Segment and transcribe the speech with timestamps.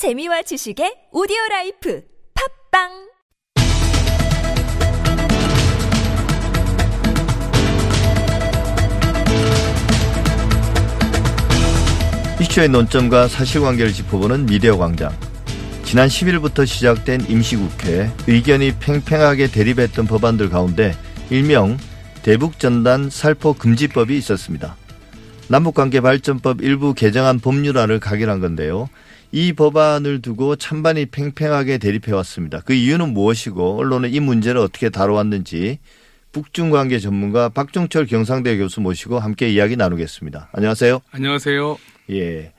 [0.00, 2.02] 재미와 지식의 오디오 life
[2.72, 2.88] 팟빵
[12.40, 15.12] 이슈의 논점과 사실관계를 짚어보는 미디어 광장.
[15.84, 20.94] 지난 10일부터 시작된 임시국회 의견이 팽팽하게 대립했던 법안들 가운데
[21.28, 21.76] 일명
[22.22, 24.76] 대북전단 살포 금지법이 있었습니다.
[25.48, 28.88] 남북관계 발전법 일부 개정안 법률안을 각인한 건데요.
[29.32, 32.60] 이 법안을 두고 찬반이 팽팽하게 대립해 왔습니다.
[32.60, 35.78] 그 이유는 무엇이고 언론은 이 문제를 어떻게 다뤄왔는지
[36.32, 40.50] 북중 관계 전문가 박종철 경상대 교수 모시고 함께 이야기 나누겠습니다.
[40.52, 41.00] 안녕하세요.
[41.10, 41.78] 안녕하세요.
[42.10, 42.52] 예.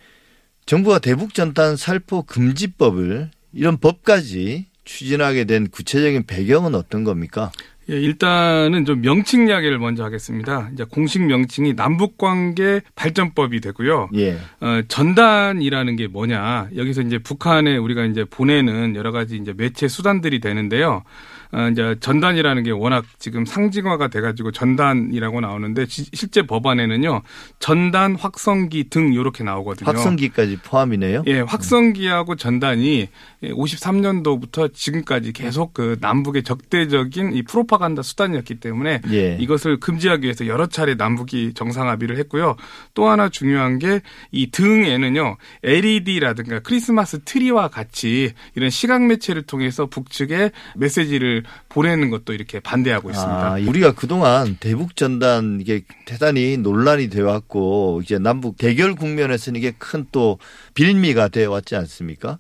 [0.66, 7.52] 정부가 대북 전단 살포 금지법을 이런 법까지 추진하게 된 구체적인 배경은 어떤 겁니까?
[7.92, 10.70] 예, 일단은 좀 명칭 이야기를 먼저 하겠습니다.
[10.74, 14.10] 이제 공식 명칭이 남북관계 발전법이 되고요.
[14.16, 14.38] 예.
[14.62, 16.70] 어, 전단이라는 게 뭐냐?
[16.76, 21.04] 여기서 이제 북한에 우리가 이제 보내는 여러 가지 이제 매체 수단들이 되는데요.
[21.52, 27.22] 어, 이제 전단이라는 게 워낙 지금 상징화가 돼가지고 전단이라고 나오는데 지, 실제 법안에는요
[27.60, 29.88] 전단, 확성기 등 이렇게 나오거든요.
[29.88, 31.24] 확성기까지 포함이네요.
[31.28, 33.10] 예, 확성기하고 전단이
[33.44, 39.38] 53년도부터 지금까지 계속 그 남북의 적대적인 이 프로파간다 수단이었기 때문에 예.
[39.40, 42.56] 이것을 금지하기 위해서 여러 차례 남북이 정상합의를 했고요.
[42.94, 50.52] 또 하나 중요한 게 이 등에는요 LED라든가 크리스마스 트리와 같이 이런 시각 매체를 통해서 북측에
[50.76, 53.48] 메시지를 보내는 것도 이렇게 반대하고 있습니다.
[53.54, 59.72] 아, 우리가 그동안 대북 전단 이게 대단히 논란이 되어 왔고 이제 남북 대결 국면에서는 이게
[59.78, 60.40] 큰 또
[60.74, 62.38] 빌미가 되어 왔지 않습니까?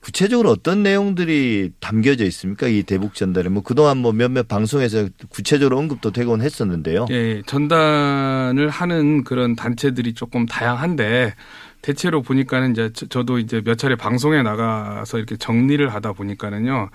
[0.00, 2.66] 구체적으로 어떤 내용들이 담겨져 있습니까?
[2.66, 7.06] 이 대북 전단에 뭐 그동안 뭐 몇몇 방송에서 구체적으로 언급도 되곤 했었는데요.
[7.10, 11.34] 예, 전단을 하는 그런 단체들이 조금 다양한데
[11.82, 16.90] 대체로 보니까는 이제 저도 이제 몇 차례 방송에 나가서 이렇게 정리를 하다 보니까는요.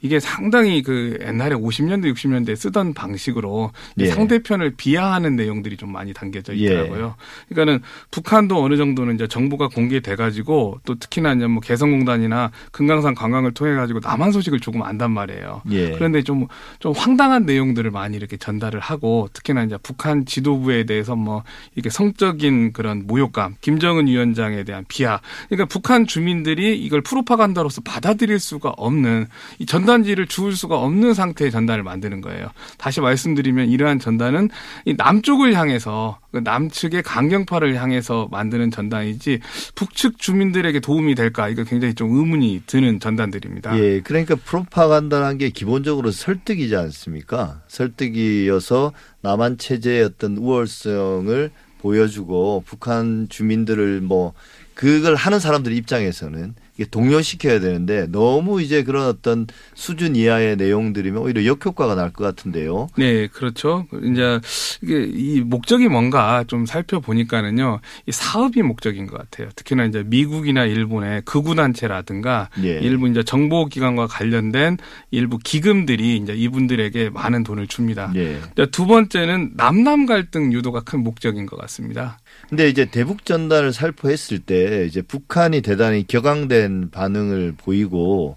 [0.00, 4.06] 이게 상당히 그 옛날에 50년대, 60년대 쓰던 방식으로 예.
[4.06, 6.58] 상대편을 비하하는 내용들이 좀 많이 담겨져 예.
[6.58, 7.14] 있더라고요.
[7.48, 13.54] 그러니까는 북한도 어느 정도는 이제 정보가 공개돼 가지고 또 특히나 이제 뭐 개성공단이나 금강산 관광을
[13.54, 15.62] 통해 가지고 남한 소식을 조금 안단 말이에요.
[15.70, 15.92] 예.
[15.92, 16.46] 그런데 좀,
[16.78, 21.42] 좀 황당한 내용들을 많이 이렇게 전달을 하고 특히나 이제 북한 지도부에 대해서 뭐
[21.74, 25.20] 이렇게 성적인 그런 모욕감, 김정은 위원장에 대한 비하.
[25.48, 29.26] 그러니까 북한 주민들이 이걸 프로파간다로서 받아들일 수가 없는
[29.58, 32.50] 이 전 단지를 주울 수가 없는 상태의 전단을 만드는 거예요.
[32.76, 34.50] 다시 말씀드리면 이러한 전단은
[34.84, 39.40] 이 남쪽을 향해서 그 남측의 강경파를 향해서 만드는 전단이지
[39.74, 43.78] 북측 주민들에게 도움이 될까 이거 굉장히 좀 의문이 드는 전단들입니다.
[43.78, 47.62] 예, 그러니까 프로파간다라는 게 기본적으로 설득이지 않습니까?
[47.68, 54.34] 설득이어서 남한 체제의 어떤 우월성을 보여주고 북한 주민들을 뭐
[54.78, 61.44] 그걸 하는 사람들 입장에서는 이게 동요시켜야 되는데 너무 이제 그런 어떤 수준 이하의 내용들이면 오히려
[61.46, 62.86] 역효과가 날 것 같은데요.
[62.96, 63.86] 네, 그렇죠.
[64.04, 64.40] 이제
[64.80, 69.48] 이게 이 목적이 뭔가 좀 살펴보니까는요, 이 사업이 목적인 것 같아요.
[69.56, 72.78] 특히나 이제 미국이나 일본의 극우단체라든가 예.
[72.78, 74.78] 일부 이제 정보기관과 관련된
[75.10, 78.12] 일부 기금들이 이제 이분들에게 많은 돈을 줍니다.
[78.14, 78.38] 예.
[78.70, 82.20] 두 번째는 남남 갈등 유도가 큰 목적인 것 같습니다.
[82.48, 88.36] 근데 이제 대북 전단을 살포했을 때 이제 북한이 대단히 격앙된 반응을 보이고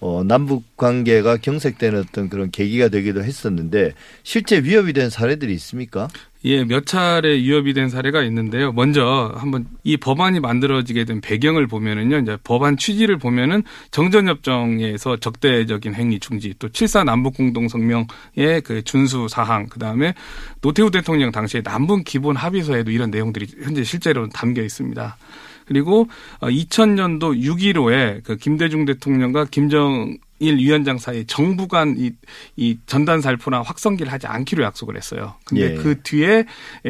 [0.00, 3.92] 어 남북 관계가 경색되는 어떤 그런 계기가 되기도 했었는데
[4.22, 6.08] 실제 위협이 된 사례들이 있습니까?
[6.44, 8.72] 예, 몇 차례 위협이 된 사례가 있는데요.
[8.72, 12.18] 먼저 한번 이 법안이 만들어지게 된 배경을 보면은요.
[12.20, 19.28] 이제 법안 취지를 보면은 정전협정에서 적대적인 행위 중지, 또 7사 남북 공동 성명의 그 준수
[19.28, 20.14] 사항, 그다음에
[20.62, 25.16] 노태우 대통령 당시에 남북 기본 합의서에도 이런 내용들이 현재 실제로 담겨 있습니다.
[25.70, 26.08] 그리고
[26.40, 32.12] 2000년도 6.15에 그 김대중 대통령과 김정 일 위원장 사이 정부 간 이
[32.56, 35.34] 이 전단 살포나 확성기를 하지 않기로 약속을 했어요.
[35.44, 35.74] 근데 예.
[35.74, 36.46] 그 뒤에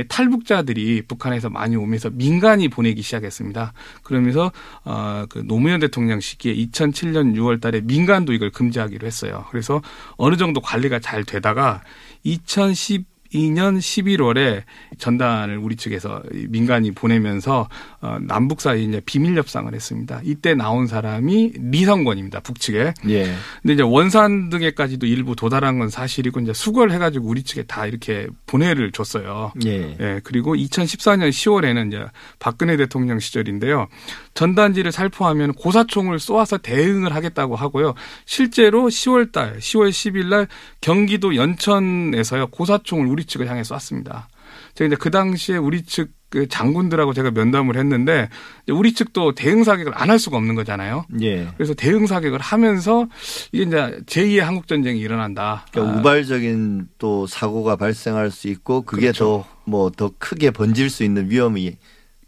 [0.09, 3.73] 탈북자들이 북한에서 많이 오면서 민간이 보내기 시작했습니다.
[4.05, 4.53] 그러면서
[4.85, 9.45] 어그 노무현 대통령 시기에 2007년 6월 달에 민간도 이걸 금지하기로 했어요.
[9.51, 9.83] 그래서
[10.17, 11.83] 어느 정도 관리가 잘 되다가
[12.23, 14.63] 2010 2012년 11월에
[14.99, 17.69] 전단을 우리 측에서 민간이 보내면서
[18.01, 20.21] 어, 남북 사이 이제 비밀 협상을 했습니다.
[20.25, 22.41] 이때 나온 사람이 리성권입니다.
[22.41, 22.95] 북측에.
[23.09, 23.35] 예.
[23.63, 28.27] 근데 이제 원산 등에까지도 일부 도달한 건 사실이고 이제 수거를 해가지고 우리 측에 다 이렇게
[28.47, 29.53] 보내를 줬어요.
[29.65, 29.97] 예.
[30.01, 32.05] 예, 그리고 2014년 10월에는 이제
[32.39, 33.89] 박근혜 대통령 시절인데요.
[34.35, 37.95] 전단지를 살포하면 고사총을 쏘아서 대응을 하겠다고 하고요.
[38.25, 40.49] 실제로 10월 달, 10월 10일 날
[40.81, 42.49] 경기도 연천에서요.
[42.49, 44.29] 고사총을 우리 측을 향해 쐈습니다.
[44.75, 48.29] 제가 이제 그 당시에 우리 측그 장군들하고 제가 면담을 했는데
[48.69, 51.05] 우리 측도 대응 사격을 안 할 수가 없는 거잖아요.
[51.23, 51.49] 예.
[51.57, 53.07] 그래서 대응 사격을 하면서
[53.53, 53.77] 이게 이제
[54.07, 55.67] 제2의 한국 전쟁이 일어난다.
[55.73, 59.45] 그러니까 아, 우발적인 또 사고가 발생할 수 있고 그게 그렇죠.
[59.67, 61.77] 더뭐더 크게 번질 수 있는 위험이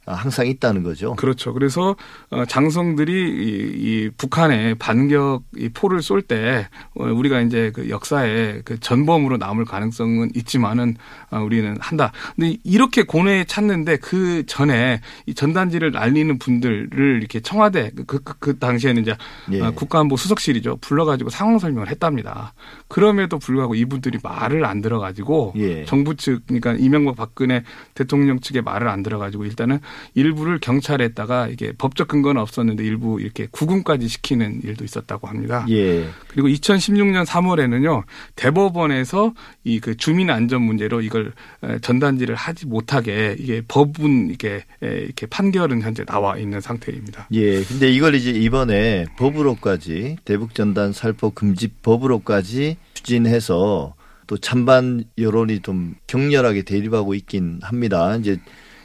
[0.05, 1.15] 항상 있다는 거죠.
[1.15, 1.53] 그렇죠.
[1.53, 1.95] 그래서
[2.31, 8.81] 어, 장성들이 이, 이 북한의 반격 이 포를 쏠때 어, 우리가 이제 그 역사에 그
[8.81, 10.97] 전범으로 남을 가능성은 있지만은
[11.31, 12.11] 어, 우리는 한다.
[12.35, 18.59] 근데 이렇게 고뇌에 찾는데 그 전에 이 전단지를 날리는 분들을 이렇게 청와대 그, 그, 그
[18.59, 19.17] 당시에는 이제
[19.53, 19.61] 예.
[19.61, 20.79] 어, 국가안보 수석실이죠.
[20.81, 22.55] 불러가지고 상황 설명을 했답니다.
[22.89, 25.85] 그럼에도 불구하고 이분들이 말을 안 들어가지고 예.
[25.85, 27.63] 정부 측 그러니까 이명박 박근혜
[27.95, 29.79] 대통령 측의 말을 안 들어가지고 일단은
[30.15, 35.67] 일부를 경찰에다가 이게 법적 근거는 없었는데 일부 이렇게 구금까지 시키는 일도 있었다고 합니다.
[35.69, 36.07] 예.
[36.29, 38.05] 그리고 2016년 3월에는요
[38.37, 39.35] 대법원에서
[39.65, 45.27] 이 그 주민 안전 문제로 이걸 에, 전단지를 하지 못하게 이게 법은 이게 에, 이렇게
[45.27, 47.27] 판결은 현재 나와 있는 상태입니다.
[47.33, 47.63] 예.
[47.65, 53.95] 근데 이걸 이제 이번에 법으로까지 대북 전단 살포 금지 법으로까지 추진해서
[54.29, 58.17] 또 찬반 여론이 좀 격렬하게 대립하고 있긴 합니다.
[58.17, 58.39] 이제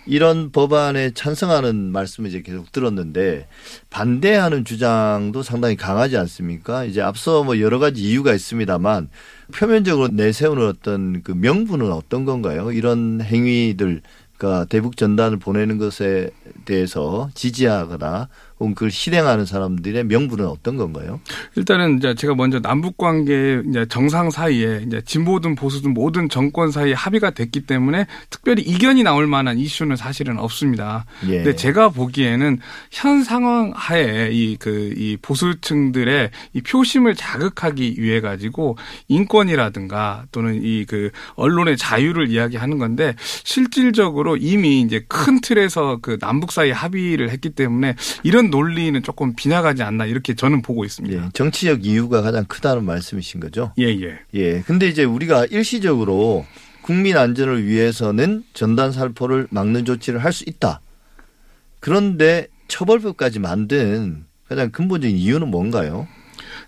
[0.07, 3.47] 이런 법안에 찬성하는 말씀을 이제 계속 들었는데
[3.89, 6.85] 반대하는 주장도 상당히 강하지 않습니까?
[6.85, 9.09] 이제 앞서 뭐 여러 가지 이유가 있습니다만
[9.53, 12.71] 표면적으로 내세우는 어떤 그 명분은 어떤 건가요?
[12.71, 14.01] 이런 행위들
[14.37, 16.29] 그러니까 대북 전단을 보내는 것에
[16.65, 21.19] 대해서 지지하거나 그걸 실행하는 사람들의 명분은 어떤 건가요?
[21.55, 26.93] 일단은 이제 제가 먼저 남북 관계 이제 정상 사이에 이제 진보든 보수든 모든 정권 사이에
[26.93, 31.05] 합의가 됐기 때문에 특별히 이견이 나올 만한 이슈는 사실은 없습니다.
[31.27, 31.37] 예.
[31.37, 32.59] 근데 제가 보기에는
[32.91, 38.77] 현 상황 하에 이 그 이 보수층들의 이 표심을 자극하기 위해 가지고
[39.07, 43.13] 인권이라든가 또는 이 그 언론의 자유를 이야기하는 건데
[43.43, 49.83] 실질적으로 이미 이제 큰 틀에서 그 남북 사이 합의를 했기 때문에 이런 논리는 조금 빗나가지
[49.83, 50.87] 않나 이렇게 저는 보고 예.
[50.87, 51.31] 있습니다.
[51.33, 53.73] 정치적 이유가 가장 크다는 말씀이신 거죠?
[53.79, 54.19] 예, 예.
[54.33, 54.61] 예.
[54.61, 56.45] 근데 이제 우리가 일시적으로
[56.81, 60.79] 국민 안전을 위해서는 전단 살포를 막는 조치를 할 수 있다.
[61.79, 66.07] 그런데 처벌법까지 만든 가장 근본적인 이유는 뭔가요?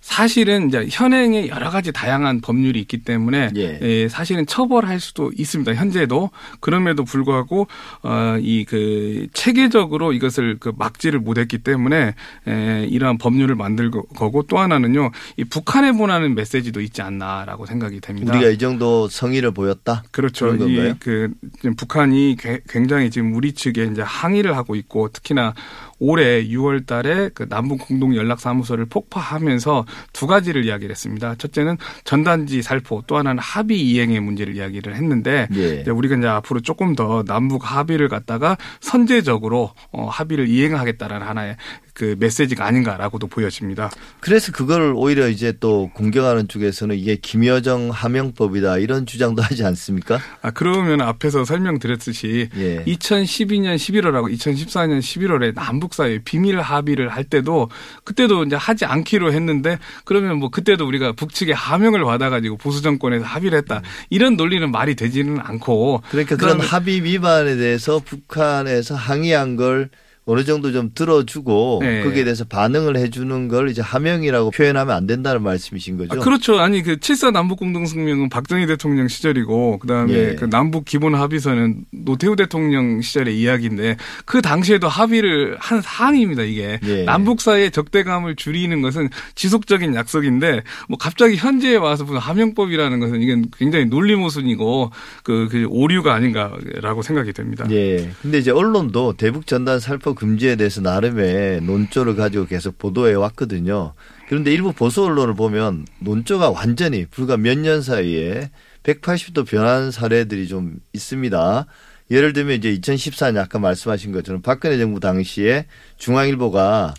[0.02, 3.80] 사실은 이제 현행에 여러 가지 다양한 법률이 있기 때문에 예.
[3.82, 5.74] 예, 사실은 처벌할 수도 있습니다.
[5.76, 6.30] 현재도
[6.60, 7.68] 그럼에도 불구하고
[8.04, 12.14] 어 이 그 체계적으로 이것을 그 막지를 못했기 때문에
[12.48, 18.34] 에, 이러한 법률을 만들 거고 또 하나는요 이 북한에 보내는 메시지도 있지 않나라고 생각이 됩니다.
[18.34, 20.04] 우리가 이 정도 성의를 보였다?
[20.12, 20.48] 그렇죠.
[20.92, 21.34] 이그
[21.78, 25.54] 북한이 괴- 굉장히 지금 우리 측에 이제 항의를 하고 있고 특히나
[26.00, 31.36] 올해 6월 달에 그 남북 공동 연락 사무소를 폭파하면서 두 가지를 이야기를 했습니다.
[31.36, 35.82] 첫째는 전단지 살포, 또 하나는 합의 이행의 문제를 이야기를 했는데 예.
[35.82, 41.58] 이제 우리가 이제 앞으로 조금 더 남북 합의를 갖다가 선제적으로 어, 합의를 이행하겠다라는 하나의
[42.00, 43.92] 그 메시지가 아닌가라고도 보여집니다.
[44.22, 50.18] 그래서 그걸 오히려 이제 또 공격하는 쪽에서는 이게 김여정 하명법이다 이런 주장도 하지 않습니까?
[50.42, 52.86] 아 그러면 앞에서 설명드렸듯이 예.
[52.86, 57.70] 2012년 11월하고 2014년 11월에 남북 사이 비밀 합의를 할 때도
[58.06, 63.58] 그때도 이제 하지 않기로 했는데 그러면 뭐 그때도 우리가 북측의 하명을 받아가지고 보수 정권에서 합의를
[63.58, 69.90] 했다 이런 논리는 말이 되지는 않고 그러니까 그런 합의 위반에 대해서 북한에서 항의한 걸
[70.30, 72.04] 어느 정도 좀 들어주고 네.
[72.04, 76.14] 거기에 대해서 반응을 해주는 걸 이제 하명이라고 표현하면 안 된다는 말씀이신 거죠?
[76.14, 76.60] 아, 그렇죠.
[76.60, 80.36] 아니 그 7사 남북 공동성명은 박정희 대통령 시절이고 그다음에 예.
[80.36, 86.44] 그 남북 기본 합의서는 노태우 대통령 시절의 이야기인데 그 당시에도 합의를 한 사항입니다.
[86.44, 87.04] 이게 예.
[87.06, 93.46] 남북 사이의 적대감을 줄이는 것은 지속적인 약속인데 뭐 갑자기 현재에 와서 무슨 하명법이라는 것은 이건
[93.58, 94.92] 굉장히 논리 모순이고
[95.24, 97.66] 그, 그 오류가 아닌가라고 생각이 됩니다.
[97.72, 98.12] 예.
[98.22, 103.94] 근데 이제 언론도 대북 전단 살포 금지에 대해서 나름의 논조를 가지고 계속 보도해 왔거든요.
[104.28, 108.52] 그런데 일부 보수 언론을 보면 논조가 완전히 불과 몇 년 사이에
[108.84, 111.66] 180도 변한 사례들이 좀 있습니다.
[112.12, 116.96] 예를 들면 이제 2014년 아까 말씀하신 것처럼 박근혜 정부 당시에 중앙일보가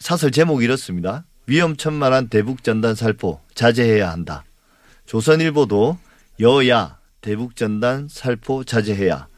[0.00, 1.24] 사설 제목이 이렇습니다.
[1.46, 4.42] 위험천만한 대북 전단 살포 자제해야 한다.
[5.06, 5.96] 조선일보도
[6.40, 9.28] 여야 대북 전단 살포 자제해야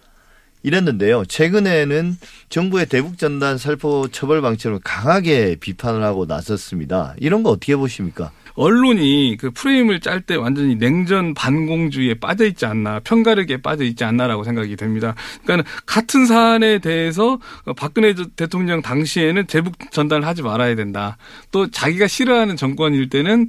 [0.66, 1.24] 이랬는데요.
[1.26, 2.18] 최근에는
[2.48, 7.14] 정부의 대북 전단 살포 처벌 방침을 강하게 비판을 하고 나섰습니다.
[7.18, 8.32] 이런 거 어떻게 보십니까?
[8.56, 14.44] 언론이 그 프레임을 짤 때 완전히 냉전 반공주의에 빠져 있지 않나, 편가르기에 빠져 있지 않나라고
[14.44, 15.14] 생각이 됩니다.
[15.44, 17.38] 그러니까 같은 사안에 대해서
[17.76, 21.16] 박근혜 대통령 당시에는 대북 전단을 하지 말아야 된다.
[21.50, 23.48] 또 자기가 싫어하는 정권일 때는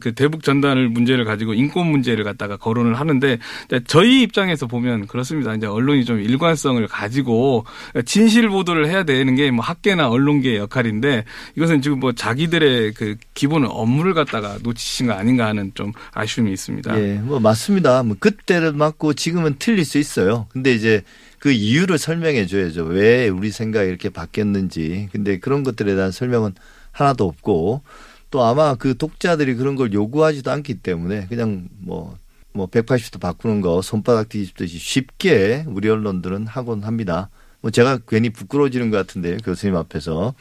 [0.00, 3.38] 그 대북 전단을 문제를 가지고 인권 문제를 갖다가 거론을 하는데
[3.86, 5.54] 저희 입장에서 보면 그렇습니다.
[5.54, 7.66] 이제 언론이 좀 일관성을 가지고
[8.04, 11.24] 진실 보도를 해야 되는 게 뭐 학계나 언론계의 역할인데
[11.56, 17.00] 이것은 지금 뭐 자기들의 그 기본 업무를 갖다가 놓치신 거 아닌가 하는 좀 아쉬움이 있습니다.
[17.00, 18.02] 예, 뭐 맞습니다.
[18.02, 20.46] 뭐 그때는 맞고 지금은 틀릴 수 있어요.
[20.50, 21.02] 근데 이제
[21.38, 22.84] 그 이유를 설명해 줘야죠.
[22.84, 25.08] 왜 우리 생각이 이렇게 바뀌었는지.
[25.12, 26.54] 근데 그런 것들에 대한 설명은
[26.92, 27.82] 하나도 없고
[28.30, 32.16] 또 아마 그 독자들이 그런 걸 요구하지도 않기 때문에 그냥 뭐,
[32.52, 37.30] 뭐 180도 바꾸는 거 손바닥 뒤집듯이 쉽게 우리 언론들은 하곤 합니다.
[37.60, 39.38] 뭐 제가 괜히 부끄러워지는 것 같은데요.
[39.38, 40.34] 교수님 앞에서.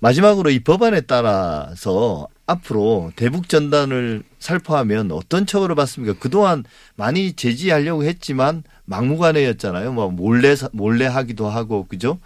[0.00, 6.18] 마지막으로 이 법안에 따라서 앞으로 대북 전단을 살포하면 어떤 처벌을 받습니까?
[6.18, 9.92] 그동안 많이 제지하려고 했지만 막무가내였잖아요.
[9.92, 12.18] 뭐 몰래 몰래 하기도 하고 그죠?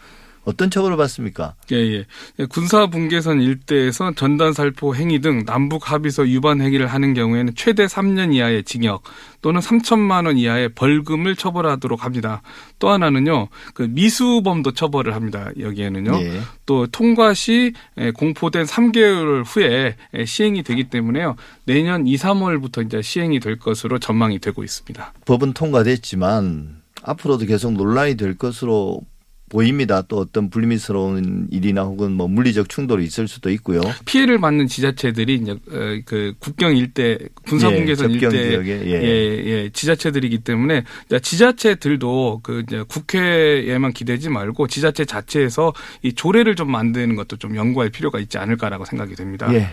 [0.48, 1.56] 어떤 처벌을 받습니까?
[1.72, 2.06] 예, 예.
[2.46, 8.34] 군사 분계선 일대에서 전단 살포 행위 등 남북 합의서 위반 행위를 하는 경우에는 최대 3년
[8.34, 9.02] 이하의 징역
[9.42, 12.40] 또는 3천만 원 이하의 벌금을 처벌하도록 합니다.
[12.78, 13.48] 또 하나는요.
[13.74, 15.50] 그 미수범도 처벌을 합니다.
[15.60, 16.18] 여기에는요.
[16.22, 16.40] 예.
[16.64, 17.74] 또 통과 시
[18.14, 21.36] 공포된 3개월 후에 시행이 되기 때문에요.
[21.66, 25.12] 내년 2, 3월부터 이제 시행이 될 것으로 전망이 되고 있습니다.
[25.26, 29.02] 법은 통과됐지만 앞으로도 계속 논란이 될 것으로
[29.48, 30.02] 보입니다.
[30.02, 33.80] 또 어떤 불미스러운 일이나 혹은 뭐 물리적 충돌이 있을 수도 있고요.
[34.04, 38.36] 피해를 받는 지자체들이 이제 어, 그 국경 일대 군사분계선 예, 일대
[38.66, 38.90] 예.
[38.90, 40.84] 예, 예, 지자체들이기 때문에
[41.22, 47.90] 지자체들도 그 이제 국회에만 기대지 말고 지자체 자체에서 이 조례를 좀 만드는 것도 좀 연구할
[47.90, 49.52] 필요가 있지 않을까라고 생각이 됩니다.
[49.54, 49.68] 예.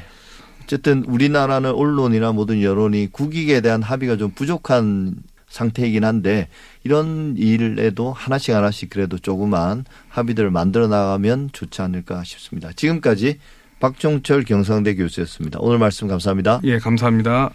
[0.63, 5.15] 어쨌든 우리나라는 언론이나 모든 여론이 국익에 대한 합의가 좀 부족한
[5.55, 6.49] 상태이긴 한데
[6.83, 12.71] 이런 일에도 하나씩 하나씩 그래도 조그만 합의들을 만들어 나가면 좋지 않을까 싶습니다.
[12.73, 13.39] 지금까지
[13.79, 15.59] 박종철 경상대 교수였습니다.
[15.61, 16.59] 오늘 말씀 감사합니다.
[16.65, 17.51] 예, 감사합니다.